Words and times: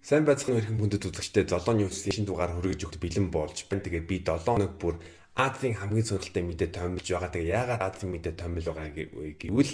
Сайн 0.00 0.24
байцгаана 0.24 0.64
хэрхэн 0.64 0.80
хүндэт 0.80 1.12
үзэгчтэй 1.12 1.44
золоо 1.44 1.76
ньюс 1.76 2.08
шин 2.08 2.24
дугаар 2.24 2.56
хүргэж 2.56 2.88
өгөх 2.88 3.04
бэлэн 3.04 3.28
болж 3.28 3.68
байна. 3.68 3.84
Тэгээ 3.84 4.08
би 4.08 4.24
7 4.24 4.48
хоног 4.48 4.72
бүр 4.80 4.96
Азийн 5.36 5.76
хамгийн 5.76 6.08
сонирхолтой 6.08 6.40
мэдээ 6.40 6.72
томилж 6.72 7.04
байгаа. 7.04 7.28
Тэгээ 7.28 7.52
яагаад 7.52 7.82
Азийн 7.84 8.16
мэдээ 8.16 8.32
томил 8.40 8.64
байгаа 8.64 8.88
гэвэл 8.96 9.72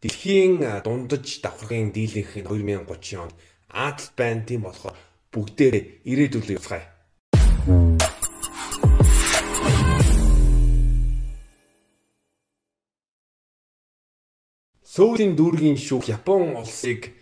дэлхийн 0.00 0.64
дундаж 0.80 1.26
давхаргын 1.44 1.92
дийлэнх 1.92 2.32
нь 2.40 2.48
2030 2.48 3.20
онд 3.20 3.36
Аз 3.68 4.16
байна. 4.16 4.48
Тийм 4.48 4.64
болохоор 4.64 4.96
бүгдээрээ 5.28 5.84
ирээдүйлээ 6.08 6.56
явцгаая. 6.56 6.86
Сөүлийн 14.88 15.36
дүүргийн 15.36 15.76
шүүх 15.76 16.08
Япон 16.08 16.56
улсыг 16.56 17.12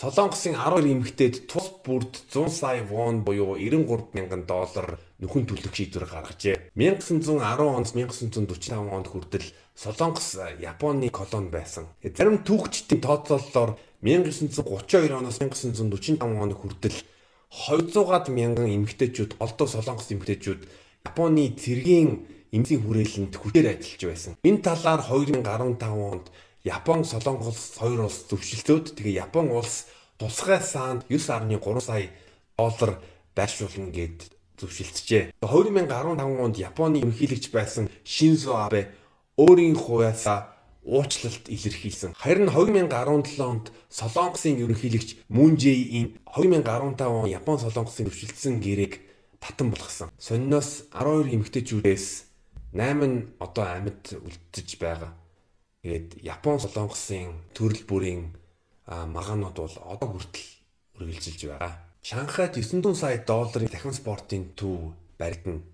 Солонгосын 0.00 0.56
12 0.56 0.96
эмэгтэйд 0.96 1.44
тус 1.44 1.68
бүрд 1.84 2.24
100 2.32 2.48
сая 2.48 2.80
вон 2.88 3.20
буюу 3.20 3.60
93 3.60 4.16
мянган 4.16 4.48
доллар 4.48 4.96
нөхөн 5.20 5.44
төлөх 5.44 5.76
шийдвэр 5.76 6.08
гаргажээ. 6.08 6.72
1910 6.72 7.36
онд 7.36 7.92
1945 7.92 8.80
онд 8.80 9.06
хүртэл 9.12 9.44
Солонгос 9.76 10.40
Японы 10.56 11.12
колони 11.12 11.52
байсан. 11.52 11.92
Зарим 12.00 12.40
түүхчдийн 12.40 13.04
тооцоололоор 13.04 13.76
1932 14.00 15.12
оноос 15.12 15.36
1945 15.36 16.16
оны 16.16 16.56
хүртэл 16.56 16.96
200-аад 17.68 18.32
мянган 18.32 18.72
эмэгтэйчүүд 18.72 19.36
голдуу 19.36 19.68
Солонгос 19.68 20.08
эмэгтэйчүүд 20.16 20.64
Японы 21.12 21.52
цэргийн 21.60 22.24
эмзийн 22.56 22.80
хүрээлэнд 22.88 23.36
хүчээр 23.36 23.76
ажиллаж 23.76 24.02
байсан. 24.08 24.32
Энэ 24.48 24.64
талаар 24.64 25.04
2015 25.04 25.44
онд 25.92 26.32
Япон 26.64 27.04
Солонгос 27.04 27.80
хоёр 27.80 28.04
улс 28.04 28.28
зөвшөлтөөд 28.28 28.92
тэгээ 29.00 29.24
Япон 29.24 29.48
улс 29.48 29.88
тусгай 30.20 30.60
саанд 30.60 31.08
9.3 31.08 31.80
сая 31.80 32.12
доллар 32.56 33.00
байршуулна 33.32 33.88
гэд 33.88 34.28
зөвшөлтжээ. 34.60 35.32
2015 35.40 36.20
онд 36.20 36.56
Японы 36.60 37.00
ерөнхийлөгч 37.00 37.48
байсан 37.48 37.88
Шинзо 38.04 38.60
Абе 38.60 38.92
өөрийн 39.40 39.72
хувьяасаа 39.72 40.52
уучлалт 40.84 41.48
илэрхийлсэн. 41.48 42.12
Харин 42.12 42.52
2017 42.52 43.40
онд 43.40 43.72
Солонгосын 43.88 44.60
ерөнхийлөгч 44.60 45.24
Мун 45.32 45.56
Жэйин 45.56 46.20
2015 46.28 47.08
он 47.08 47.24
Япон 47.24 47.56
Солонгосын 47.56 48.12
өвчлөлтсөн 48.12 48.60
гэрээг 48.60 49.00
татан 49.40 49.72
болгосон. 49.72 50.12
Сонноос 50.20 50.92
12 50.92 51.32
эмэгтэйчүүдээс 51.36 52.06
8 52.76 53.08
нь 53.08 53.32
одоо 53.40 53.64
амьд 53.64 54.12
үлдэж 54.12 54.68
байгаа. 54.76 55.19
Тэгээд 55.80 56.20
Япон 56.20 56.60
Солонгосын 56.60 57.32
төрөл 57.56 57.84
бүрийн 57.88 58.22
магаанууд 58.84 59.56
бол 59.56 59.76
одоо 59.88 60.08
хүртэл 60.12 60.48
үргэлжилж 61.00 61.40
байгаа. 61.48 61.72
Шанхайд 62.04 62.60
900 62.60 62.92
сая 62.92 63.16
долларын 63.24 63.72
дахин 63.72 63.96
спортын 63.96 64.52
төв 64.52 64.92
баригдана. 65.16 65.64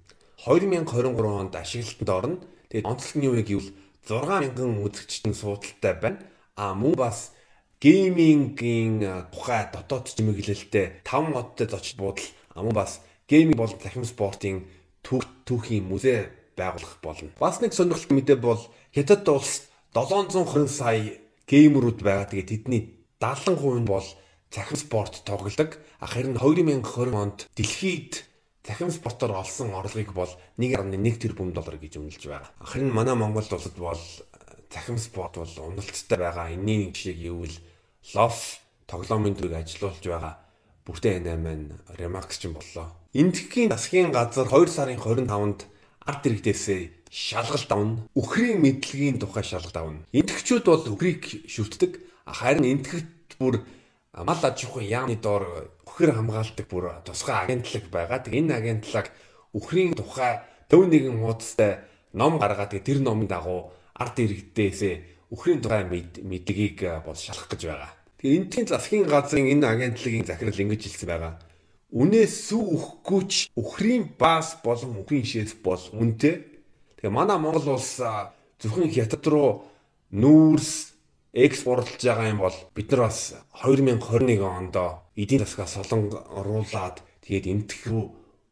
2023 0.46 1.26
онд 1.26 1.54
ашиглалтанд 1.58 2.10
орно. 2.10 2.38
Тэгээд 2.70 2.86
онцлог 2.86 3.14
нь 3.18 3.26
юу 3.26 3.34
вэ 3.34 3.42
гэвэл 3.42 3.70
6000 4.06 4.86
үзэгчдийн 4.86 5.34
суудалтай 5.34 5.94
байна. 5.98 6.22
А 6.54 6.74
мөн 6.78 6.94
бас 6.94 7.34
геймингийн 7.82 9.26
тухай 9.34 9.66
дотоод 9.74 10.06
чимэглэлтэй 10.14 11.02
5 11.02 11.34
модтой 11.34 11.66
зочид 11.66 11.98
буудал 11.98 12.30
мөн 12.54 12.74
бас 12.78 13.02
гейминг 13.26 13.58
болон 13.58 13.78
дахин 13.82 14.06
спортын 14.06 14.70
түүх 15.02 15.26
түүхийн 15.50 15.82
музей 15.82 16.30
байгуулах 16.54 17.02
болно. 17.02 17.30
Бас 17.42 17.58
нэг 17.58 17.74
сонирхолтой 17.74 18.22
мэдээ 18.22 18.38
бол 18.38 18.62
Хятад 18.94 19.28
улс 19.28 19.66
720 19.94 20.66
сая 20.70 21.20
геймерүүд 21.46 22.00
байгаа. 22.02 22.26
Тэгээ 22.30 22.50
тэдний 22.50 22.82
70% 23.20 23.82
нь 23.82 23.86
бол 23.86 24.06
цахим 24.50 24.76
спорт 24.76 25.22
тоглодог. 25.22 25.78
Харин 26.00 26.34
2020 26.38 27.14
онд 27.14 27.46
дэлхийд 27.54 28.24
цахим 28.66 28.90
спортоор 28.90 29.42
олсон 29.42 29.74
орлогыг 29.74 30.12
бол 30.12 30.30
1.1 30.58 30.96
тэрбум 31.22 31.52
доллар 31.52 31.78
гэж 31.78 32.02
үнэлж 32.02 32.22
байгаа. 32.26 32.50
Харин 32.60 32.90
манай 32.90 33.14
Монгол 33.14 33.46
улсад 33.46 33.78
бол 33.78 34.02
цахим 34.70 34.98
спорт 34.98 35.38
бол 35.38 35.54
уналттай 35.60 36.18
байгаа. 36.18 36.50
Энэний 36.50 36.90
нэг 36.90 36.98
жишээг 36.98 37.18
гэвэл 37.22 37.56
LOF 38.14 38.58
тоглоомын 38.90 39.34
төрөйг 39.38 39.62
ажилуулж 39.62 40.02
байгаа 40.02 40.34
бүртээ 40.86 41.18
энэ 41.18 41.34
маань 41.34 41.66
Remax 41.98 42.38
ч 42.38 42.46
юм 42.46 42.54
боллоо. 42.54 42.94
Эндхийн 43.10 43.74
засгийн 43.74 44.14
газар 44.14 44.46
2 44.46 44.70
сарын 44.70 45.02
25-нд 45.02 45.66
арт 46.06 46.22
иргэдээсээ 46.30 47.05
шалгалт 47.10 47.70
авна. 47.72 48.08
Үхрийн 48.14 48.60
мэдлэгийн 48.60 49.18
тухай 49.18 49.44
шалгалт 49.44 49.76
авна. 49.76 50.04
Энтгчүүд 50.12 50.64
бол 50.66 50.84
үхрийг 50.94 51.46
шүтдэг. 51.46 52.02
Харин 52.26 52.66
энтгт 52.66 53.38
бүр 53.38 53.62
мал 54.12 54.40
аж 54.42 54.64
ахуйн 54.64 54.88
яамны 54.88 55.16
доор 55.20 55.70
үхэр 55.86 56.16
хамгаалдаг 56.16 56.66
бүр 56.68 57.04
тусгай 57.04 57.36
агентлаг 57.36 57.84
байгаа. 57.92 58.24
Тэг 58.24 58.34
энэ 58.34 58.56
агентлаг 58.56 59.12
үхрийн 59.52 59.94
тухай 59.94 60.40
төв 60.68 60.88
нэгэн 60.88 61.20
хуудастай 61.20 61.84
ном 62.12 62.38
гаргаад 62.40 62.72
тэр 62.80 62.98
номын 63.04 63.28
дагуу 63.28 63.70
арт 63.94 64.16
иргэдээсээ 64.18 65.30
үхрийн 65.30 65.60
тухай 65.60 65.84
мэдлэгийг 65.84 67.04
бол 67.04 67.16
шалгах 67.16 67.52
гэж 67.52 67.62
байгаа. 67.68 67.92
Тэгээ 68.18 68.38
энтхийн 68.40 68.66
засгийн 68.66 69.04
газрын 69.04 69.52
энэ 69.52 69.66
агентлагийн 69.68 70.24
захирал 70.24 70.56
ингэж 70.56 70.82
хэлсэн 70.82 71.08
байгаа. 71.08 71.34
Үнээс 71.92 72.50
сүү 72.50 72.62
өгөхгүй 72.74 73.22
ч 73.28 73.34
үхрийн 73.54 74.16
баас 74.18 74.58
болон 74.64 74.96
үхрийн 75.04 75.28
шээс 75.28 75.60
бол 75.62 75.80
үнэтэй 75.92 76.55
Тэгээ 76.96 77.12
манай 77.12 77.38
Монгол 77.38 77.76
улс 77.76 78.00
зөвхөн 78.60 78.88
хятад 78.88 79.24
руу 79.28 79.68
нүүрс 80.16 80.96
экспортлж 81.36 82.00
байгаа 82.00 82.32
юм 82.32 82.40
бол 82.40 82.56
бид 82.72 82.88
нар 82.90 83.12
бас 83.12 83.36
2021 83.60 84.40
онд 84.40 84.76
эдийн 85.12 85.44
засгаа 85.44 85.68
солон 85.68 86.08
оруулаад 86.12 87.04
тэгээд 87.20 87.50
эмтэх 87.52 87.80
рүү 87.92 88.04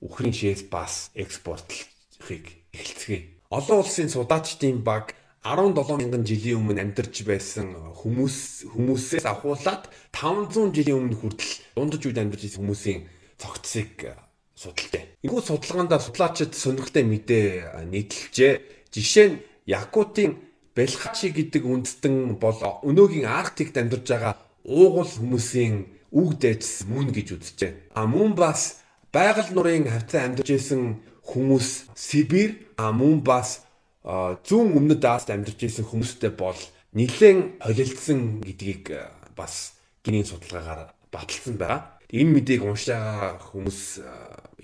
үхрийн 0.05 0.37
шээс 0.37 0.69
бас 0.69 1.09
экспортлохыг 1.17 2.45
эхэлцгээе. 2.77 3.49
Олон 3.49 3.81
улсын 3.81 4.13
судаачдын 4.13 4.85
баг 4.85 5.17
17 5.45 5.97
мянган 5.97 6.25
жилийн 6.29 6.61
өмнө 6.61 6.81
амьдарч 6.85 7.25
байсан 7.25 7.73
хүмүүс 8.01 8.69
хүмүүсээс 8.77 9.25
ахуулаад 9.25 9.89
500 10.13 10.77
жилийн 10.77 11.01
өмнө 11.01 11.17
хүртэл 11.21 11.53
дундаж 11.77 12.03
үед 12.05 12.21
амьдарч 12.21 12.43
байсан 12.45 12.61
хүмүүсийн 12.61 13.01
цогцсыг 13.41 14.13
судалтай. 14.55 15.19
Энэхүү 15.23 15.43
судалгаанд 15.43 15.93
судлаачид 15.99 16.55
сонирхолтой 16.55 17.05
мэдээ 17.05 17.83
нийтэлжээ. 17.91 18.55
Жишээ 18.95 19.27
нь 19.29 19.43
Якутийн 19.67 20.39
Белхачи 20.75 21.31
гэдэг 21.31 21.63
үндэстэн 21.63 22.39
бол 22.39 22.59
өнөөгийн 22.83 23.27
Арктикт 23.31 23.79
амьдарч 23.79 24.11
байгаа 24.11 24.35
уугуул 24.67 25.07
хүмүүсийн 25.07 25.87
үг 26.11 26.31
дайжс 26.39 26.87
мөн 26.87 27.15
гэж 27.15 27.29
үзжээ. 27.39 27.95
А 27.95 28.07
мөн 28.07 28.35
бас 28.35 28.83
байгаль 29.15 29.55
нурын 29.55 29.87
хавцаа 29.87 30.27
амьдарч 30.27 30.51
исэн 30.51 31.03
хүмүүс 31.23 31.95
Сибирь 31.95 32.75
а 32.77 32.91
мөн 32.91 33.23
бас 33.23 33.67
зүүн 34.05 34.75
өмнөд 34.79 35.03
Азид 35.07 35.31
амьдарч 35.35 35.61
исэн 35.63 35.87
хүмүүстэй 35.87 36.35
бол 36.35 36.59
нэлээд 36.93 37.63
холилдсон 37.63 38.43
гэдгийг 38.43 38.93
бас 39.39 39.79
гинийн 40.05 40.27
судалгаагаар 40.29 40.93
баталсан 41.15 41.55
байгаа. 41.55 41.95
Энэ 42.11 42.43
мэдээг 42.43 42.63
уншаа 42.67 43.39
хүмүүс 43.39 44.03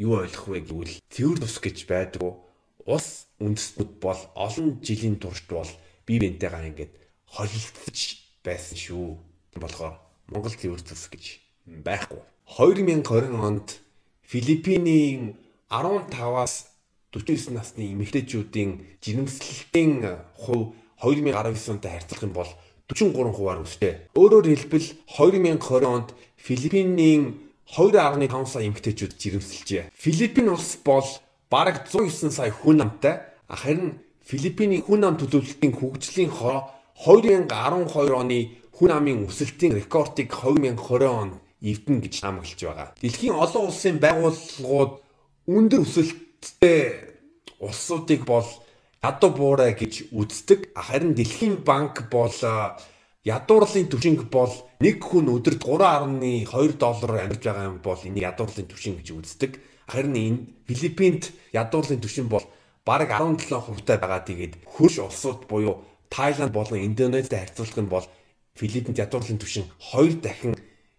юу 0.02 0.18
ойлгох 0.18 0.46
вэ 0.50 0.60
гэвэл 0.66 0.94
цэвэр 1.06 1.38
тус 1.38 1.56
гэж 1.62 1.86
байдаг. 1.86 2.42
Ус 2.82 3.30
үндэстнүүд 3.38 3.92
бол 4.02 4.20
олон 4.34 4.82
жилийн 4.82 5.22
туршид 5.22 5.46
бол 5.54 5.70
бие 6.02 6.18
биентэйгээ 6.18 6.68
ингээд 6.74 6.94
холилдож 7.30 7.98
байсан 8.42 8.76
шүү. 8.76 9.06
болохоор 9.62 9.94
Монгол 10.30 10.54
цэвэр 10.54 10.82
тус 10.82 11.06
гэж 11.06 11.38
байхгүй. 11.66 12.22
2020 12.50 13.38
онд 13.38 13.78
Филиппинийн 14.26 15.38
15-аас 15.70 16.70
49 17.10 17.50
насны 17.54 17.90
эмэгтэйчүүдийн 17.94 19.02
жирэмслэлтийн 19.02 20.22
хувь 20.38 20.74
2019 21.02 21.74
онтой 21.74 21.90
харьцах 21.90 22.22
юм 22.22 22.32
бол 22.34 22.50
43 22.90 23.30
хувиар 23.30 23.62
өсжээ. 23.62 23.94
Өөрөөр 24.18 24.46
хэлбэл 24.50 24.88
2020 25.14 25.86
онд 25.86 26.08
Филиппинийн 26.34 27.38
2.5 27.70 28.50
сая 28.50 28.66
эмэгтэйчүүд 28.66 29.14
жирэмсэлжээ. 29.14 29.94
Филиппин 29.94 30.50
улс 30.50 30.74
бол 30.82 31.06
бараг 31.46 31.86
109 31.86 32.34
сая 32.34 32.50
хүн 32.50 32.82
амтай. 32.82 33.22
Харин 33.46 34.02
Филиппиний 34.26 34.82
хүн 34.82 35.06
ам 35.06 35.14
төлөвлөлтийн 35.22 35.74
хөгжлийн 35.78 36.34
хороо 36.34 36.70
2012 37.06 38.10
оны 38.10 38.58
хүн 38.74 38.90
амын 38.90 39.26
өсөлтийн 39.26 39.78
рекордыг 39.78 40.34
2020 40.34 41.06
онд 41.06 41.34
эвдэн 41.62 42.00
гэж 42.00 42.14
намаглаж 42.24 42.60
байгаа. 42.64 42.88
Дэлхийн 42.98 43.36
олон 43.36 43.68
улсын 43.68 44.02
байгууллагууд 44.02 44.92
өндөр 45.46 45.80
өсөлттэй 45.84 46.82
улсуудыг 47.60 48.24
бол 48.24 48.48
ядуу 49.00 49.30
буурай 49.32 49.72
гэж 49.74 50.12
үздэг. 50.12 50.76
Харин 50.76 51.14
Дэлхийн 51.16 51.64
банк 51.64 52.10
бол 52.12 52.32
ядуурлын 53.24 53.88
түвшинг 53.88 54.28
бол 54.28 54.52
нэг 54.80 55.00
хүн 55.00 55.32
өдөрт 55.32 55.60
3.2 55.64 56.76
доллараар 56.76 57.24
амьдарч 57.24 57.44
байгаа 57.44 57.68
юм 57.68 57.80
бол 57.80 58.00
энэ 58.00 58.24
ядуурлын 58.28 58.68
түвшин 58.68 59.00
гэж 59.00 59.08
үздэг. 59.16 59.52
Харин 59.88 60.16
энэ 60.16 60.38
Филиппинд 60.68 61.32
ядуурлын 61.52 62.00
түвшин 62.00 62.28
бол 62.28 62.44
бараг 62.84 63.12
17% 63.16 63.88
таа 63.88 63.96
байгаа. 63.96 64.20
Тэгээд 64.20 64.68
хөрш 64.68 65.00
улсууд 65.00 65.48
буюу 65.48 65.84
Тайланд 66.12 66.52
болон 66.52 66.84
Индонезид 66.84 67.32
харьцуулах 67.32 67.80
нь 67.80 67.88
бол 67.88 68.06
Филиппинд 68.56 69.00
ядуурлын 69.00 69.40
түвшин 69.40 69.64
2 69.96 70.20
дахин 70.20 70.56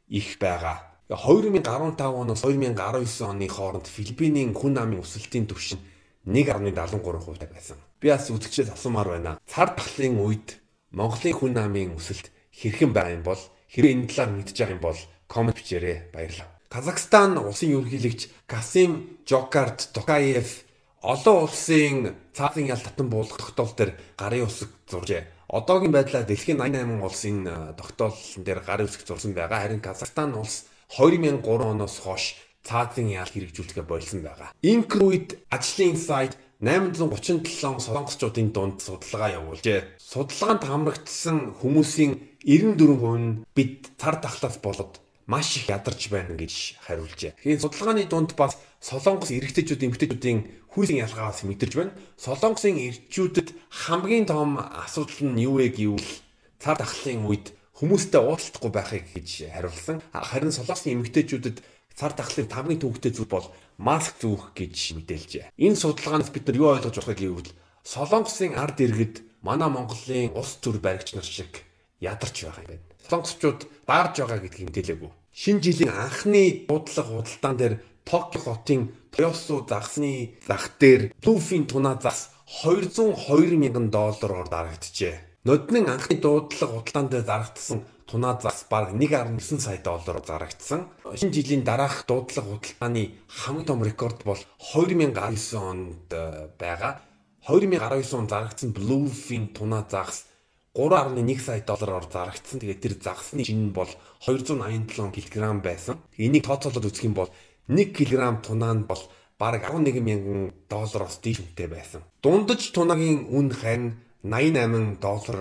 их 0.09 0.41
байгаа. 0.41 0.89
2015 1.09 1.67
оноос 2.01 2.41
2019 2.45 3.29
оны 3.29 3.45
хооронд 3.45 3.85
Филиппинийн 3.85 4.53
хүн 4.57 4.77
амын 4.79 5.03
өсөлтийн 5.03 5.45
түвшин 5.45 5.77
1.73% 6.25 7.49
байсан. 7.49 7.77
Би 7.99 8.09
бас 8.09 8.29
үзэгчээс 8.29 8.73
асуумаар 8.73 9.17
байна. 9.17 9.39
Цар 9.47 9.73
тахлын 9.73 10.21
үед 10.21 10.61
Монголын 10.91 11.33
хүн 11.33 11.57
амын 11.57 11.95
өсөлт 11.97 12.29
хэрхэн 12.51 12.93
байгаа 12.93 13.15
юм 13.17 13.23
бол 13.23 13.41
хэрэг 13.71 13.91
энэ 13.91 14.07
талаар 14.11 14.31
мэдж 14.35 14.57
байгаа 14.57 14.75
юм 14.75 14.83
бол 14.83 14.99
коммент 15.27 15.57
бичээрэй. 15.57 16.11
Баярлалаа. 16.13 16.49
Казахстан 16.69 17.37
улсын 17.37 17.71
ерөнхийлөгч 17.73 18.47
Касим 18.47 19.19
Жокарт 19.27 19.91
Токаев 19.93 20.63
олон 21.01 21.43
улсын 21.49 22.15
цаазын 22.33 22.69
ял 22.69 22.79
татан 22.79 23.09
буулгах 23.09 23.41
тогтоол 23.41 23.73
дээр 23.75 23.91
гарын 24.15 24.45
үсэг 24.45 24.69
зуржээ. 24.87 25.25
Одоогийн 25.49 25.91
байдлаар 25.91 26.25
дэлхийн 26.29 26.61
88 26.61 27.01
улсын 27.01 27.37
тогтоолн 27.75 28.43
дээр 28.45 28.59
гарын 28.61 28.87
үсэг 28.87 29.03
зурсан 29.03 29.33
байгаа. 29.33 29.65
Харин 29.65 29.81
Казахстан 29.81 30.37
улс 30.37 30.69
2003 30.95 31.43
оноос 31.43 31.99
хойш 31.99 32.37
цаазын 32.63 33.09
ял 33.09 33.29
хэрэгжүүлэхэ 33.29 33.83
болсон 33.85 34.21
байгаа. 34.25 34.53
Инкруид 34.61 35.37
ажлын 35.49 35.97
сайт 35.97 36.37
837 36.61 37.81
солонгосчуудын 37.81 38.53
дунд 38.53 38.85
судалгаа 38.85 39.33
явуулжээ. 39.41 39.97
Судалгаанд 39.97 40.63
хамрагдсан 40.69 41.57
хүмүүсийн 41.57 42.21
94% 42.45 43.17
нь 43.17 43.41
бид 43.57 43.89
цар 43.97 44.21
тахлаас 44.21 44.61
болоод 44.61 45.01
маш 45.25 45.57
их 45.57 45.69
ядарч 45.69 46.09
байна 46.13 46.37
гэж 46.37 46.77
хариулжээ. 46.85 47.33
Тэгэхээр 47.41 47.63
судалгааны 47.65 48.05
дунд 48.05 48.37
бас 48.37 48.57
Солонгос 48.81 49.29
эрэгтэйчүүд 49.29 49.85
эмэгтэйчүүдийн 49.85 50.39
хүйсийн 50.73 51.05
ялгаас 51.05 51.45
мэдэрч 51.45 51.73
байна. 51.77 51.93
Солонгосын 52.17 52.77
эрчүүдэд 52.77 53.53
хамгийн 53.69 54.25
том 54.25 54.57
асуудал 54.57 55.33
нь 55.33 55.41
юу 55.45 55.61
вэ 55.61 55.69
гэвэл 55.73 56.09
цар 56.57 56.77
тахлын 56.81 57.25
үед 57.29 57.53
хүмүүстэй 57.77 58.21
уулзахгүй 58.21 58.71
байхыг 58.73 59.05
гэж 59.13 59.53
хариулсан. 59.53 60.01
Харин 60.13 60.53
Солонгосын 60.53 60.97
эмэгтэйчүүдэд 60.97 61.57
цар 62.01 62.17
тахлын 62.17 62.49
хамгийн 62.49 62.81
төвөгтэй 62.81 63.13
зүйл 63.13 63.29
бол 63.29 63.47
маск 63.77 64.17
зүүх 64.17 64.57
гэж 64.57 64.97
мэдээлжээ. 64.97 65.53
Энэ 65.53 65.77
судалгаанаас 65.77 66.33
бид 66.33 66.49
нар 66.49 66.57
юу 66.57 66.73
ойлгож 66.73 66.97
байгаа 66.97 67.13
гэвэл 67.13 67.53
Солонгосын 67.85 68.57
ард 68.57 68.81
иргэд 68.81 69.21
манай 69.45 69.69
Монголын 69.69 70.33
ус 70.33 70.57
төр 70.65 70.81
баригч 70.81 71.13
нар 71.13 71.25
шиг 71.29 71.61
ядарч 72.01 72.41
байгаа 72.41 72.65
юм 72.65 72.69
байна. 72.73 72.85
Солонгосчууд 73.05 73.61
баарж 73.85 74.13
байгаа 74.17 74.41
гэдгийг 74.41 74.65
мэдээлээгүй. 74.73 75.11
Шинэ 75.29 75.61
жилийн 75.61 75.93
анхны 75.93 76.65
дуудлага 76.65 77.21
худалдаан 77.21 77.57
дээр 77.61 77.75
Токио 78.01 78.41
хотын 78.41 78.81
Тоёсу 79.13 79.61
загсны 79.69 80.41
зах 80.49 80.73
дээр 80.81 81.13
Bluefin 81.21 81.69
тунаа 81.69 82.01
зас 82.01 82.33
202 82.65 83.61
мянган 83.61 83.93
доллараар 83.93 84.49
дарагджээ. 84.49 85.45
Нодны 85.45 85.85
анхны 85.85 86.17
дуудлага 86.17 86.81
худалдаан 86.81 87.07
дээр 87.13 87.25
зарагдсан 87.29 87.79
тунаа 88.11 88.35
зас 88.43 88.67
баг 88.69 88.91
1.9 88.91 89.39
сая 89.59 89.79
доллараар 89.79 90.25
зарагдсан. 90.27 90.91
Шинэ 91.15 91.31
жилийн 91.31 91.63
дараах 91.63 92.03
дуудлага 92.07 92.59
худалдааны 92.59 93.15
хамгийн 93.27 93.65
том 93.65 93.83
рекорд 93.83 94.19
бол 94.27 94.37
2019 94.75 95.55
онд 95.55 96.11
э, 96.11 96.51
байгаа. 96.59 96.99
2019 97.47 98.19
онд 98.19 98.29
зарагдсан 98.29 98.75
Bluefin 98.75 99.55
тунаа 99.55 99.87
загс 99.89 100.27
3.1 100.75 101.39
сая 101.39 101.63
доллараар 101.63 102.05
зарагдсан. 102.11 102.59
Тэгээд 102.59 102.81
тэр 102.83 102.93
загсны 102.99 103.43
жин 103.47 103.71
бол 103.71 103.87
287 104.27 105.15
кг 105.15 105.63
байсан. 105.63 105.95
Энийг 106.19 106.43
тооцоолоод 106.43 106.91
үзэх 106.91 107.07
юм 107.07 107.15
бол 107.15 107.31
1 107.71 107.95
кг 107.95 108.43
тунаа 108.43 108.75
нь 108.75 108.83
бол 108.83 108.99
бараг 109.39 109.63
11 109.71 110.03
мянган 110.03 110.51
доллароос 110.67 111.23
дээш 111.23 111.39
үнэтэй 111.47 111.67
байсан. 111.71 112.03
Дундаж 112.19 112.75
тунагийн 112.75 113.31
үн 113.31 113.47
харин 113.55 114.03
88 114.23 114.99
доллар 114.99 115.39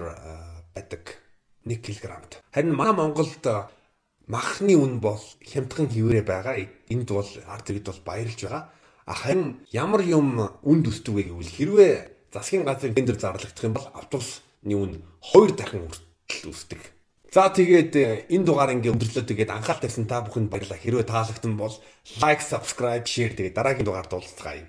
байдаг 0.72 1.19
1 1.64 1.80
кг-т. 1.82 2.40
Харин 2.54 2.74
манай 2.74 2.94
Монголд 2.94 3.44
махны 4.30 4.74
үн 4.78 5.00
бол 5.00 5.20
хямдхан 5.42 5.90
хэвээрээ 5.90 6.24
байгаа. 6.24 6.56
Энд 6.88 7.08
бол 7.10 7.30
ард 7.46 7.66
иргэд 7.70 7.90
бол 7.90 8.02
баярлж 8.06 8.40
байгаа. 8.46 8.70
Харин 9.06 9.66
ямар 9.74 10.02
юм 10.06 10.38
үнд 10.62 10.86
өсдөг 10.86 11.14
вэ 11.14 11.22
гэвэл 11.28 11.56
хэрвээ 11.56 11.94
засгийн 12.30 12.62
газрын 12.62 12.94
тендер 12.94 13.18
зарлагдах 13.18 13.64
юм 13.66 13.74
бол 13.74 13.90
автобус 13.92 14.42
ний 14.62 14.78
үн 14.78 15.02
2 15.34 15.58
дахин 15.58 15.90
хүртэл 15.90 16.54
өсдөг. 16.54 16.80
За 17.30 17.50
тэгээд 17.50 18.26
энэ 18.30 18.46
дугаар 18.46 18.74
ингээ 18.74 18.90
өндөрлөө 18.90 19.22
тэгээд 19.26 19.54
анхаарал 19.54 19.82
тавьсан 19.82 20.06
та 20.06 20.22
бүхэнд 20.26 20.50
баярлалаа. 20.50 20.82
Хэрвээ 20.82 21.06
таалагдсан 21.06 21.54
бол 21.54 21.74
лайк, 22.18 22.42
subscribe, 22.42 23.06
share 23.06 23.34
тэгээд 23.34 23.54
дараагийн 23.54 23.86
дугаард 23.86 24.10
уулзцгаая. 24.10 24.66